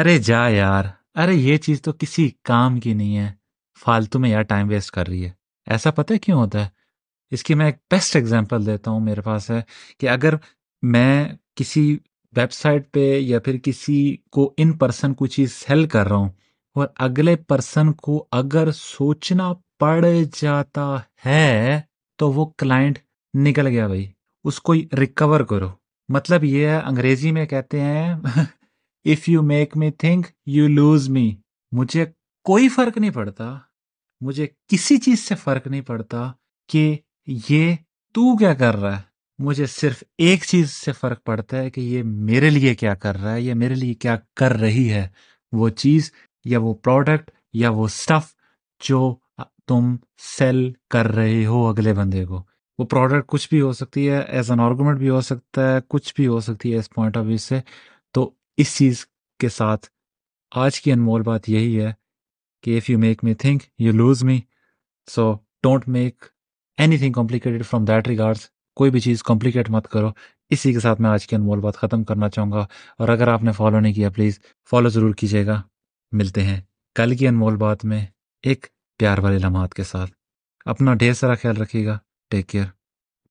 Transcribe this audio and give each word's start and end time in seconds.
ارے 0.00 0.18
جا 0.18 0.48
یار۔ 0.48 0.84
ارے 1.14 1.34
یہ 1.34 1.56
چیز 1.56 1.82
تو 1.82 1.92
کسی 1.92 2.30
کام 2.44 2.80
کی 2.80 2.94
نہیں 2.94 3.16
ہے۔ 3.16 3.32
فالتو 3.84 4.18
میں 4.18 4.30
یار 4.30 4.42
ٹائم 4.42 4.68
ویسٹ 4.68 4.90
کر 4.90 5.08
رہی 5.08 5.24
ہے۔ 5.24 5.30
ایسا 5.66 5.90
پتہ 5.90 6.14
کیوں 6.22 6.40
ہوتا 6.40 6.64
ہے؟ 6.64 6.68
اس 7.30 7.42
کی 7.42 7.54
میں 7.54 7.66
ایک 7.66 7.76
بیسٹ 7.90 8.16
ایگزامپل 8.16 8.66
دیتا 8.66 8.90
ہوں 8.90 9.00
میرے 9.00 9.20
پاس 9.20 9.50
ہے 9.50 9.62
کہ 10.00 10.08
اگر 10.08 10.34
میں 10.82 11.28
کسی 11.54 11.98
ویب 12.36 12.52
سائٹ 12.52 12.92
پہ 12.92 13.18
یا 13.18 13.40
پھر 13.40 13.58
کسی 13.58 14.16
کو 14.32 14.54
ان 14.56 14.72
پرسن 14.72 15.14
کوئی 15.14 15.28
چیز 15.28 15.52
سیل 15.52 15.86
کر 15.86 16.08
رہا 16.08 16.16
ہوں 16.16 16.30
اور 16.74 16.86
اگلے 16.96 17.36
پرسن 17.36 17.92
کو 17.92 18.28
اگر 18.32 18.72
سوچنا 18.72 19.52
پڑ 19.78 20.04
جاتا 20.40 20.96
ہے 21.26 21.80
تو 22.16 22.32
وہ 22.32 22.46
کلائنٹ 22.46 22.98
نکل 23.34 23.66
گیا 23.66 23.86
بھائی۔ 23.86 24.10
اس 24.44 24.60
کو 24.60 24.74
ریکور 24.74 25.40
کرو۔ 25.40 25.68
مطلب 26.08 26.44
یہ 26.44 26.66
ہے، 26.66 26.76
انگریزی 26.76 27.32
میں 27.32 27.46
کہتے 27.46 27.80
ہیں 27.80 28.14
if 29.04 29.28
you 29.28 29.42
make 29.42 29.76
me 29.76 29.90
think 29.98 30.26
you 30.46 30.68
lose 30.68 31.08
me 31.08 31.30
مجھے 31.72 32.04
کوئی 32.46 32.68
فرق 32.68 32.98
نہیں 32.98 33.10
پڑتا. 33.10 33.56
مجھے 34.20 34.46
کسی 34.68 34.96
چیز 34.98 35.20
سے 35.20 35.34
فرق 35.34 35.66
نہیں 35.66 35.80
پڑتا 35.80 36.30
کہ 36.70 36.96
یہ 37.48 37.74
تو 38.14 38.36
کیا 38.36 38.52
کر 38.54 38.76
رہا 38.76 38.96
ہے. 38.96 39.02
مجھے 39.38 39.66
صرف 39.66 40.02
ایک 40.18 40.44
چیز 40.44 40.70
سے 40.70 40.92
فرق 40.92 41.22
پڑتا 41.24 41.58
ہے 41.58 41.70
کہ 41.70 41.80
یہ 41.80 42.02
میرے 42.02 42.50
لیے 42.50 42.74
کیا 42.74 42.94
کر 42.94 43.20
رہا 43.20 43.34
ہے 43.34 43.40
یا 43.40 43.54
میرے 43.54 43.74
لیے 43.74 43.94
کیا 43.94 44.16
کر 44.36 44.52
رہی 44.60 44.90
ہے. 44.92 45.06
وہ 45.52 45.68
چیز 45.68 46.10
یا 46.44 46.58
وہ 46.58 46.74
پروڈکٹ 46.74 47.30
یا 47.54 47.70
وہ 47.70 47.86
سٹف 47.88 48.34
جو 48.80 49.14
تم 49.66 49.94
سیل 50.36 50.70
کر 50.90 51.06
رہے 51.14 51.44
ہو 51.46 51.66
اگلے 51.66 51.92
بندے 51.94 52.24
کو. 52.24 52.42
وہ 52.78 52.84
پروڈکٹ 52.84 53.26
کچھ 53.26 53.48
بھی 53.50 53.60
ہو 53.60 53.72
سکتی 53.72 54.08
ہے 54.08 54.20
ایز 54.20 54.50
این 54.50 54.60
آرگومنٹ 54.60 54.98
بھی 54.98 55.08
ہو 55.08 55.20
سکتا 55.20 55.72
ہے، 55.72 55.78
کچھ 55.88 56.12
بھی 56.16 56.26
ہو 56.26 56.40
سکتی 56.40 56.72
ہے 56.72 56.78
اس 56.78 56.90
پوائنٹ 56.90 57.16
آف 57.16 57.24
ویو 57.26 57.38
سے. 57.38 57.60
تو 58.14 58.30
اس 58.58 58.76
چیز 58.76 59.04
کے 59.40 59.48
ساتھ 59.48 59.86
آج 60.52 60.80
کی 60.80 60.92
انمول 60.92 61.22
بات 61.22 61.48
یہی 61.48 61.80
ہے 61.80 61.92
کہ 62.62 62.76
if 62.76 62.88
you 62.90 62.98
make 62.98 63.24
me 63.24 63.34
think 63.34 63.62
you 63.78 63.92
lose 63.92 64.22
me 64.24 64.40
so 65.08 65.32
don't 65.62 65.88
make 65.88 66.24
anything 66.98 67.12
complicated 67.12 67.64
from 67.66 67.84
that 67.84 68.08
regards 68.08 68.48
کوئی 68.76 68.90
بھی 68.90 69.00
چیز 69.00 69.22
کمپلیکیٹ 69.22 69.70
مت 69.70 69.88
کرو. 69.88 70.10
اسی 70.50 70.72
کے 70.72 70.80
ساتھ 70.80 71.00
میں 71.00 71.10
آج 71.10 71.26
کی 71.26 71.36
انمول 71.36 71.60
بات 71.60 71.76
ختم 71.76 72.04
کرنا 72.04 72.28
چاہوں 72.28 72.52
گا 72.52 72.66
اور 72.98 73.08
اگر 73.08 73.28
آپ 73.28 73.42
نے 73.42 73.52
فالو 73.52 73.80
نہیں 73.80 73.94
کیا 73.94 74.10
پلیز 74.10 74.40
فالو 74.70 74.88
ضرور 74.88 75.14
کیجیے 75.14 75.46
گا. 75.46 75.60
ملتے 76.12 76.42
ہیں 76.42 76.60
کل 76.96 77.16
کی 77.16 77.28
انمول 77.28 77.56
بات 77.56 77.84
میں 77.84 78.04
ایک 78.44 78.66
پیار 79.00 79.18
والے 79.18 79.38
لمحات 79.38 79.74
کے 79.74 79.82
ساتھ. 79.82 80.12
اپنا 80.66 80.94
ڈھیر 80.94 81.12
سارا 81.12 81.34
خیال 81.34 81.56
رکھیے 81.56 81.86
گا. 81.86 81.98
Take 82.30 82.46
care 82.46 82.66